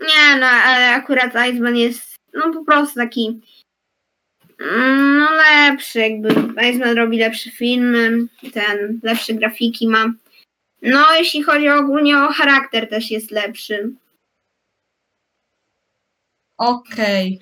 Nie, 0.00 0.36
no 0.40 0.46
ale 0.46 0.90
akurat 0.90 1.32
Iceman 1.50 1.76
jest 1.76 2.12
no 2.34 2.52
po 2.52 2.64
prostu 2.64 2.94
taki 2.94 3.40
mm, 4.60 5.18
no 5.18 5.28
lepszy, 5.30 5.98
jakby 5.98 6.28
Iceman 6.68 6.96
robi 6.96 7.18
lepsze 7.18 7.50
filmy, 7.50 8.26
ten 8.52 9.00
lepsze 9.02 9.34
grafiki 9.34 9.88
ma. 9.88 10.12
No 10.82 11.14
jeśli 11.14 11.42
chodzi 11.42 11.68
ogólnie 11.68 12.18
o 12.18 12.28
charakter 12.28 12.88
też 12.88 13.10
jest 13.10 13.30
lepszy. 13.30 13.90
Okej. 16.58 17.38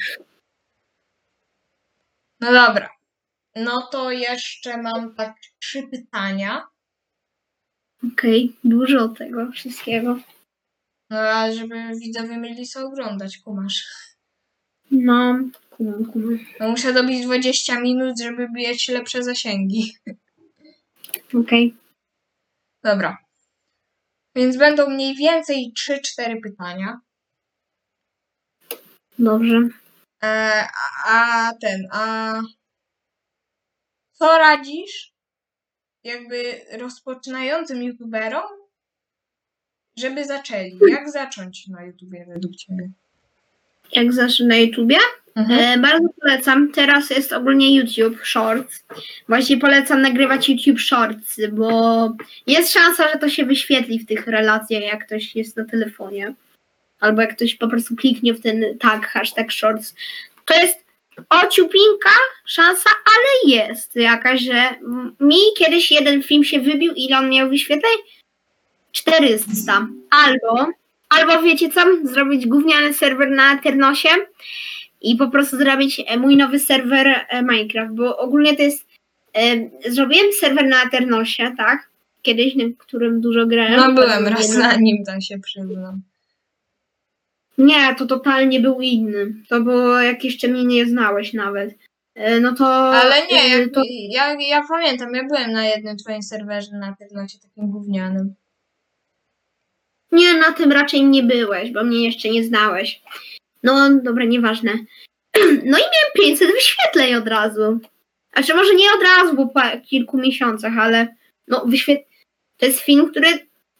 No 2.40 2.52
dobra. 2.52 2.90
No 3.56 3.82
to 3.82 4.10
jeszcze 4.10 4.82
mam 4.82 5.14
tak 5.14 5.36
trzy 5.58 5.82
pytania. 5.82 6.66
Okej, 8.12 8.56
dużo 8.64 9.08
tego 9.08 9.52
wszystkiego. 9.52 10.18
No 11.10 11.18
a 11.18 11.52
żeby 11.52 11.74
widzowie 12.00 12.36
mieli 12.36 12.66
co 12.66 12.86
oglądać, 12.86 13.38
kumasz. 13.38 13.84
No, 14.90 15.38
kumam, 15.70 16.04
kumam. 16.12 16.38
No 16.60 16.68
muszę 16.70 16.92
dobić 16.92 17.24
20 17.26 17.80
minut, 17.80 18.20
żeby 18.20 18.48
mieć 18.52 18.88
lepsze 18.88 19.22
zasięgi. 19.22 19.96
Okej, 21.40 21.74
Dobra. 22.84 23.18
Więc 24.36 24.56
będą 24.56 24.90
mniej 24.90 25.14
więcej 25.16 25.72
3-4 26.18 26.40
pytania. 26.42 27.00
dobrze. 29.18 29.68
E, 30.22 30.64
a, 31.06 31.52
ten, 31.60 31.88
a 31.92 32.32
co 34.12 34.38
radzisz 34.38 35.12
jakby 36.04 36.60
rozpoczynającym 36.78 37.82
youtuberom, 37.82 38.50
żeby 39.96 40.24
zaczęli? 40.24 40.78
Jak 40.88 41.10
zacząć 41.10 41.68
na 41.68 41.84
YouTubie 41.84 42.26
według 42.28 42.56
Ciebie? 42.56 42.90
Jak 43.92 44.12
zacznę 44.12 44.46
na 44.46 44.56
YouTubie? 44.56 44.96
E, 45.36 45.78
bardzo 45.78 46.08
polecam. 46.20 46.72
Teraz 46.72 47.10
jest 47.10 47.32
ogólnie 47.32 47.76
YouTube 47.76 48.20
Shorts. 48.24 48.84
Właśnie 49.28 49.56
polecam 49.56 50.02
nagrywać 50.02 50.48
YouTube 50.48 50.80
Shorts, 50.80 51.40
bo 51.52 52.12
jest 52.46 52.72
szansa, 52.72 53.12
że 53.12 53.18
to 53.18 53.28
się 53.28 53.44
wyświetli 53.44 53.98
w 53.98 54.06
tych 54.06 54.26
relacjach, 54.26 54.82
jak 54.82 55.06
ktoś 55.06 55.36
jest 55.36 55.56
na 55.56 55.64
telefonie. 55.64 56.34
Albo 57.00 57.20
jak 57.20 57.36
ktoś 57.36 57.54
po 57.54 57.68
prostu 57.68 57.96
kliknie 57.96 58.34
w 58.34 58.40
ten 58.40 58.78
tag, 58.78 59.06
hashtag 59.06 59.52
Shorts. 59.52 59.94
To 60.44 60.54
jest 60.54 60.84
ociupinka 61.28 62.10
szansa, 62.46 62.90
ale 63.06 63.56
jest 63.56 63.96
jakaś, 63.96 64.40
że 64.40 64.74
mi 65.20 65.38
kiedyś 65.58 65.92
jeden 65.92 66.22
film 66.22 66.44
się 66.44 66.60
wybił, 66.60 66.92
ile 66.96 67.18
on 67.18 67.30
miał 67.30 67.48
wyświetleń? 67.48 67.96
400. 68.92 69.86
Albo, 70.10 70.66
albo 71.08 71.42
wiecie 71.42 71.70
co? 71.70 71.80
Zrobić 72.04 72.46
gówniany 72.46 72.94
serwer 72.94 73.30
na 73.30 73.54
Eternosie 73.54 74.08
i 75.00 75.16
po 75.16 75.30
prostu 75.30 75.56
zrobić 75.56 76.02
e, 76.06 76.16
mój 76.16 76.36
nowy 76.36 76.58
serwer 76.58 77.06
e, 77.28 77.42
Minecraft, 77.42 77.94
bo 77.94 78.18
ogólnie 78.18 78.56
to 78.56 78.62
jest. 78.62 78.86
E, 79.36 79.70
zrobiłem 79.90 80.32
serwer 80.40 80.68
na 80.68 80.82
Eternosie, 80.82 81.54
tak? 81.56 81.90
Kiedyś, 82.22 82.54
na 82.54 82.64
którym 82.78 83.20
dużo 83.20 83.46
grałem. 83.46 83.76
No 83.76 83.92
byłem 83.92 84.26
raz 84.26 84.56
na 84.56 84.76
nim, 84.76 85.04
tak 85.04 85.22
się 85.22 85.38
przyznam. 85.38 86.02
Nie, 87.58 87.94
to 87.94 88.06
totalnie 88.06 88.60
był 88.60 88.80
inny. 88.80 89.34
To 89.48 89.60
było 89.60 90.00
jak 90.00 90.24
jeszcze 90.24 90.48
mnie 90.48 90.64
nie 90.64 90.86
znałeś 90.86 91.32
nawet. 91.32 91.74
E, 92.14 92.40
No 92.40 92.54
to. 92.54 92.66
Ale 92.94 93.26
nie, 93.26 93.42
e, 93.42 93.48
jak, 93.48 93.74
to, 93.74 93.82
ja, 94.08 94.36
ja 94.40 94.62
pamiętam, 94.68 95.14
ja 95.14 95.24
byłem 95.24 95.52
na 95.52 95.66
jednym 95.66 95.96
twoim 95.96 96.22
serwerze 96.22 96.72
na 96.72 96.96
Ternocie, 96.96 97.38
takim 97.38 97.70
gównianym. 97.70 98.34
Nie, 100.12 100.34
na 100.34 100.52
tym 100.52 100.72
raczej 100.72 101.04
nie 101.04 101.22
byłeś, 101.22 101.70
bo 101.70 101.84
mnie 101.84 102.04
jeszcze 102.04 102.28
nie 102.28 102.44
znałeś. 102.44 103.02
No, 103.62 103.90
dobra, 104.02 104.24
nieważne. 104.24 104.72
No 105.64 105.78
i 105.78 105.82
miałem 105.92 106.12
500 106.14 106.50
wyświetleń 106.52 107.14
od 107.14 107.28
razu. 107.28 107.80
Znaczy, 108.32 108.54
może 108.54 108.74
nie 108.74 108.86
od 108.92 109.02
razu, 109.02 109.36
bo 109.36 109.46
po 109.46 109.60
kilku 109.88 110.18
miesiącach, 110.18 110.78
ale 110.78 111.16
no, 111.48 111.64
wyświet... 111.66 112.00
to 112.56 112.66
jest 112.66 112.80
film, 112.80 113.10
który 113.10 113.28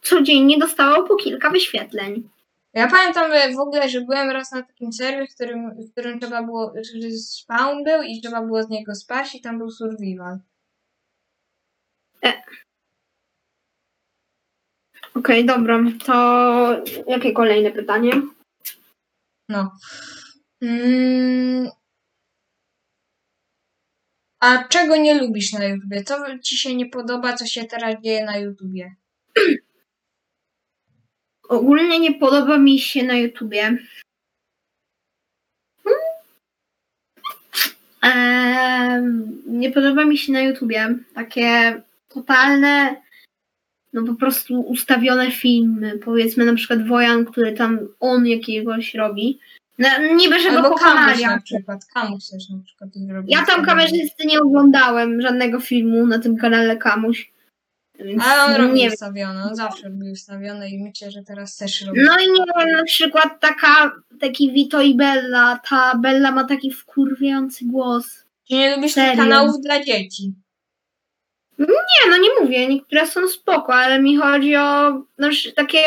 codziennie 0.01 0.57
dostawał 0.57 1.07
po 1.07 1.15
kilka 1.15 1.49
wyświetleń. 1.49 2.29
Ja 2.73 2.87
pamiętam 2.87 3.31
e, 3.31 3.53
w 3.55 3.59
ogóle, 3.59 3.89
że 3.89 4.01
byłem 4.01 4.29
raz 4.29 4.51
na 4.51 4.61
takim 4.63 4.93
serwie, 4.93 5.27
w 5.27 5.35
którym, 5.35 5.75
w 5.75 5.91
którym 5.91 6.19
trzeba 6.19 6.43
było, 6.43 6.73
że 7.01 7.11
spawn 7.11 7.83
był 7.83 8.01
i 8.01 8.21
trzeba 8.21 8.41
było 8.41 8.63
z 8.63 8.69
niego 8.69 8.95
spaść 8.95 9.35
i 9.35 9.41
tam 9.41 9.57
był 9.57 9.71
survival. 9.71 10.39
Okej, 15.15 15.45
dobra, 15.45 15.79
to 16.05 16.83
jakie 17.07 17.33
kolejne 17.33 17.71
pytanie? 17.71 18.11
No. 19.49 19.71
Mm. 20.61 21.69
A 24.39 24.63
czego 24.63 24.95
nie 24.95 25.13
lubisz 25.21 25.53
na 25.53 25.65
YouTubie? 25.65 26.03
Co 26.03 26.39
ci 26.39 26.57
się 26.57 26.75
nie 26.75 26.85
podoba, 26.85 27.33
co 27.33 27.45
się 27.45 27.63
teraz 27.63 28.01
dzieje 28.03 28.25
na 28.25 28.37
YouTubie? 28.37 28.95
Ogólnie 31.51 31.99
nie 31.99 32.13
podoba 32.13 32.57
mi 32.57 32.79
się 32.79 33.03
na 33.03 33.13
YouTubie. 33.17 33.77
Em, 38.01 39.41
nie 39.47 39.71
podoba 39.71 40.05
mi 40.05 40.17
się 40.17 40.33
na 40.33 40.41
YouTubie 40.41 40.95
takie 41.13 41.81
totalne, 42.09 42.95
no 43.93 44.03
po 44.03 44.15
prostu 44.15 44.59
ustawione 44.61 45.31
filmy. 45.31 45.97
Powiedzmy 45.97 46.45
na 46.45 46.53
przykład 46.53 46.87
Wojan, 46.87 47.25
który 47.25 47.53
tam 47.53 47.79
on 47.99 48.27
jakiegoś 48.27 48.93
robi. 48.95 49.39
No, 49.77 49.87
niby, 50.15 50.39
że 50.39 50.49
go 50.51 50.57
Albo 50.57 50.69
pokonali. 50.69 51.25
na 51.25 51.41
przykład. 51.41 51.85
Kamuś 51.93 52.29
też 52.29 52.49
na 52.49 52.59
przykład 52.65 52.89
zrobił. 52.93 53.31
Ja 53.31 53.45
tam 53.45 53.65
kamerzysty 53.65 54.25
nie 54.25 54.39
oglądałem 54.39 55.21
żadnego 55.21 55.59
filmu 55.59 56.07
na 56.07 56.19
tym 56.19 56.37
kanale 56.37 56.77
Kamuś. 56.77 57.31
Więc 58.03 58.23
Ale 58.23 58.43
on 58.43 58.61
robi 58.61 58.73
nie 58.73 58.83
wiem. 58.83 58.93
ustawiony, 58.93 59.43
on 59.43 59.55
zawsze 59.55 59.89
był 59.89 60.11
ustawiony 60.11 60.69
i 60.69 60.83
myślę, 60.83 61.11
że 61.11 61.23
teraz 61.23 61.57
też 61.57 61.81
robi. 61.81 61.99
No 62.03 62.13
i 62.19 62.27
nie 62.31 62.45
wiem, 62.59 62.71
na 62.77 62.83
przykład 62.83 63.39
taka, 63.39 63.91
taki 64.19 64.51
Vito 64.51 64.81
i 64.81 64.95
Bella, 64.95 65.59
ta 65.69 65.95
Bella 65.97 66.31
ma 66.31 66.43
taki 66.43 66.71
wkurwiający 66.71 67.65
głos. 67.65 68.05
Czy 68.47 68.53
nie 68.53 68.75
lubisz 68.75 68.93
tych 68.93 69.03
Serio? 69.03 69.23
kanałów 69.23 69.61
dla 69.61 69.83
dzieci? 69.83 70.33
Nie, 71.59 72.09
no 72.09 72.17
nie 72.17 72.29
mówię, 72.41 72.67
niektóre 72.67 73.07
są 73.07 73.27
spoko, 73.27 73.75
ale 73.75 74.01
mi 74.01 74.17
chodzi 74.17 74.55
o 74.55 74.89
no, 75.17 75.29
takie 75.55 75.79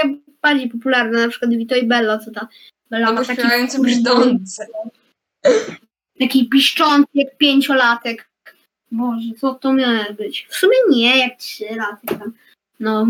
bardziej 0.42 0.68
popularne, 0.68 1.20
na 1.22 1.28
przykład 1.28 1.50
Vito 1.50 1.76
i 1.76 1.86
Bella, 1.86 2.18
co 2.18 2.30
ta 2.30 2.48
Bella 2.90 3.06
Albo 3.06 3.20
ma 3.20 3.26
taki, 3.26 3.42
wkurwiający- 3.42 3.80
brzdące. 3.82 4.66
taki 6.20 6.48
piszczący 6.48 7.08
jak 7.14 7.36
pięciolatek. 7.36 8.28
Boże, 8.96 9.28
co 9.40 9.54
to 9.54 9.72
miało 9.72 10.12
być? 10.14 10.46
W 10.50 10.56
sumie 10.56 10.76
nie, 10.90 11.18
jak 11.18 11.38
trzy 11.38 11.64
laty 11.76 12.06
tam. 12.06 12.32
No, 12.80 13.06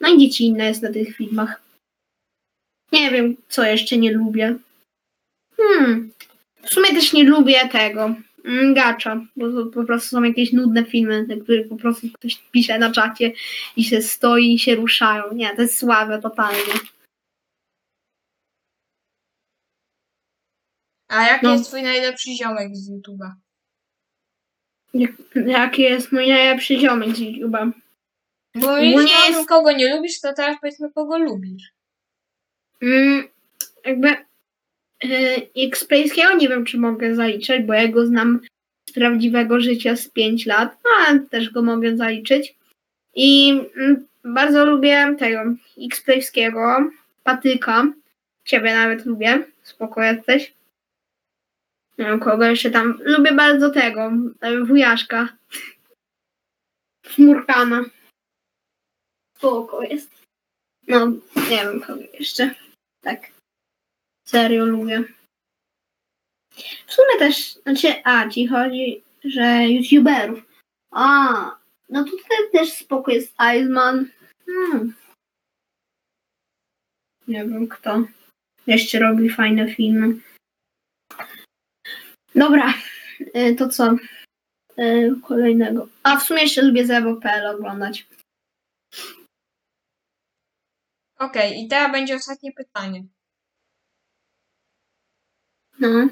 no 0.00 0.08
i 0.08 0.30
jest 0.58 0.82
na 0.82 0.92
tych 0.92 1.16
filmach. 1.16 1.62
Nie 2.92 3.10
wiem, 3.10 3.36
co 3.48 3.64
jeszcze 3.64 3.96
nie 3.96 4.12
lubię. 4.12 4.56
Hmm. 5.56 6.12
W 6.62 6.68
sumie 6.70 6.88
też 6.88 7.12
nie 7.12 7.24
lubię 7.24 7.68
tego. 7.68 8.14
mm, 8.44 8.74
Gacza, 8.74 9.26
bo 9.36 9.52
to 9.52 9.66
po 9.66 9.84
prostu 9.84 10.08
są 10.08 10.22
jakieś 10.22 10.52
nudne 10.52 10.84
filmy, 10.84 11.26
na 11.26 11.36
których 11.36 11.68
po 11.68 11.76
prostu 11.76 12.06
ktoś 12.12 12.34
pisze 12.52 12.78
na 12.78 12.92
czacie 12.92 13.32
i 13.76 13.84
się 13.84 14.02
stoi 14.02 14.54
i 14.54 14.58
się 14.58 14.74
ruszają. 14.74 15.34
Nie, 15.34 15.56
to 15.56 15.62
jest 15.62 15.78
słabe 15.78 16.22
totalnie. 16.22 16.74
A 21.08 21.26
jaki 21.26 21.46
No. 21.46 21.52
jest 21.52 21.66
twój 21.66 21.82
najlepszy 21.82 22.30
ziomek 22.36 22.76
z 22.76 22.90
YouTube'a? 22.90 23.32
Jak- 24.94 25.46
Jaki 25.46 25.82
jest 25.82 26.12
mój 26.12 26.28
najlepszy 26.28 26.78
ziomek 26.78 27.08
z 27.16 27.20
YouTube'a? 27.20 27.70
Bo 28.54 28.78
jeśli 28.78 29.00
jest- 29.02 29.28
jest... 29.28 29.48
kogo 29.48 29.72
nie 29.72 29.96
lubisz, 29.96 30.20
to 30.20 30.32
teraz 30.32 30.56
powiedzmy 30.60 30.92
kogo 30.92 31.18
lubisz. 31.18 31.72
Mm, 32.82 33.24
jakby 33.84 34.08
yy, 35.02 35.66
X-Playskiego 35.66 36.34
nie 36.34 36.48
wiem, 36.48 36.64
czy 36.64 36.78
mogę 36.78 37.14
zaliczyć, 37.14 37.62
bo 37.62 37.74
ja 37.74 37.88
go 37.88 38.06
znam 38.06 38.40
z 38.88 38.92
prawdziwego 38.92 39.60
życia 39.60 39.96
z 39.96 40.08
5 40.08 40.46
lat, 40.46 40.76
ale 40.98 41.20
też 41.20 41.50
go 41.50 41.62
mogę 41.62 41.96
zaliczyć. 41.96 42.54
I 43.14 43.60
mm, 43.76 44.06
bardzo 44.24 44.64
lubię 44.64 45.16
tego 45.18 45.40
X-Playskiego, 45.86 46.90
Patyka. 47.24 47.86
Ciebie 48.44 48.74
nawet 48.74 49.06
lubię, 49.06 49.44
spoko 49.62 50.02
jesteś. 50.02 50.52
Nie 52.02 52.08
wiem, 52.08 52.20
kogo 52.20 52.44
jeszcze 52.44 52.70
tam. 52.70 52.98
Lubię 53.04 53.32
bardzo 53.32 53.70
tego, 53.70 54.12
wujaszka. 54.66 55.28
Chmurkana. 57.06 57.84
Spoko 59.38 59.82
jest. 59.82 60.10
No, 60.88 61.06
nie 61.50 61.56
wiem 61.64 61.80
kogo 61.80 62.02
jeszcze. 62.18 62.54
Tak. 63.00 63.20
Serio 64.28 64.66
lubię. 64.66 65.04
W 66.86 66.92
sumie 66.92 67.18
też, 67.18 67.54
znaczy, 67.54 68.04
a, 68.04 68.28
ci 68.28 68.46
chodzi, 68.46 69.02
że 69.24 69.64
youtuberów. 69.68 70.42
A, 70.90 71.56
no 71.88 72.04
tutaj 72.04 72.38
też 72.52 72.72
spoko 72.72 73.10
jest 73.10 73.34
Iceman. 73.56 74.10
Hmm. 74.46 74.94
Nie 77.28 77.44
wiem 77.44 77.68
kto. 77.68 78.06
Jeszcze 78.66 78.98
robi 78.98 79.30
fajne 79.30 79.74
filmy. 79.74 80.14
Dobra, 82.34 82.74
y, 83.36 83.54
to 83.56 83.68
co? 83.68 83.96
Y, 84.78 85.20
Kolejnego. 85.22 85.88
A 86.02 86.16
w 86.16 86.22
sumie 86.22 86.42
jeszcze 86.42 86.62
lubię 86.62 86.86
Zewo.pl 86.86 87.46
oglądać. 87.46 88.06
Okej, 91.18 91.64
i 91.64 91.68
teraz 91.68 91.92
będzie 91.92 92.16
ostatnie 92.16 92.52
pytanie. 92.52 93.04
No. 95.80 96.08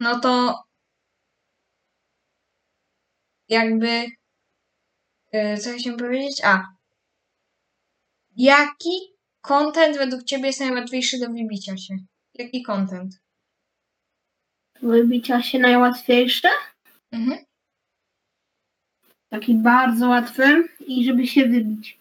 No 0.00 0.20
to 0.20 0.64
jakby 3.48 4.06
yy, 5.32 5.58
co 5.58 5.70
chciałem 5.78 5.98
powiedzieć? 5.98 6.40
A. 6.44 6.62
Jaki 8.36 9.14
content 9.40 9.96
według 9.96 10.24
ciebie 10.24 10.46
jest 10.46 10.60
najłatwiejszy 10.60 11.18
do 11.18 11.26
wybicia 11.26 11.76
się? 11.76 11.94
Jaki 12.34 12.62
content? 12.62 13.20
Wybicia 14.82 15.42
się 15.42 15.58
najłatwiejsze? 15.58 16.48
Mhm. 17.12 17.44
Taki 19.28 19.54
bardzo 19.54 20.08
łatwy 20.08 20.68
i 20.86 21.04
żeby 21.04 21.26
się 21.26 21.46
wybić. 21.46 21.98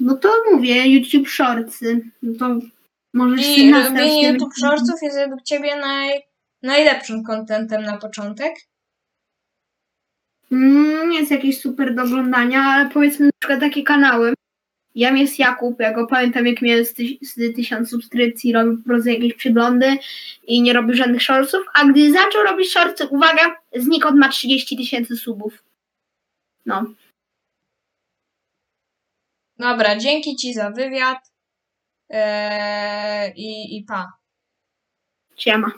No 0.00 0.16
to 0.16 0.28
mówię, 0.52 0.86
YouTube 0.88 1.28
Shortsy. 1.28 2.10
No 2.22 2.38
to 2.38 2.58
możesz 3.14 3.58
I 3.58 3.70
nastawić 3.70 3.98
robienie 4.00 4.28
YouTube 4.28 4.54
Shortsów 4.54 5.02
jest 5.02 5.16
według 5.16 5.42
ciebie 5.42 5.76
naj, 5.76 6.22
najlepszym 6.62 7.24
contentem 7.24 7.82
na 7.82 7.96
początek? 7.96 8.54
Mm, 10.52 11.10
Nie 11.10 11.18
jest 11.18 11.30
jakieś 11.30 11.60
super 11.60 11.94
do 11.94 12.02
oglądania, 12.02 12.60
ale 12.60 12.90
powiedzmy 12.90 13.26
na 13.26 13.32
przykład 13.40 13.60
takie 13.60 13.82
kanały. 13.82 14.34
Jam 14.96 15.16
jest 15.16 15.38
Jakub, 15.38 15.80
ja 15.80 15.92
go 15.92 16.06
pamiętam 16.06 16.46
jak 16.46 16.62
miał 16.62 16.84
z, 16.84 16.94
tyś, 16.94 17.18
z 17.22 17.56
tysiąc 17.56 17.90
subskrypcji, 17.90 18.52
robił 18.52 18.78
po 18.78 18.84
prostu 18.84 19.08
jakieś 19.08 19.34
przyglądy 19.34 19.98
i 20.46 20.62
nie 20.62 20.72
robił 20.72 20.94
żadnych 20.94 21.22
shortsów, 21.22 21.66
a 21.74 21.84
gdy 21.84 22.12
zaczął 22.12 22.42
robić 22.42 22.72
shortsy, 22.72 23.06
uwaga, 23.06 23.56
znikąd 23.76 24.16
ma 24.16 24.28
30 24.28 24.76
tysięcy 24.76 25.16
subów. 25.16 25.64
No, 26.66 26.84
Dobra, 29.58 29.96
dzięki 29.96 30.36
ci 30.36 30.54
za 30.54 30.70
wywiad. 30.70 31.18
Eee, 32.08 33.32
i, 33.36 33.76
I 33.76 33.84
pa. 33.84 34.12
siema. 35.36 35.72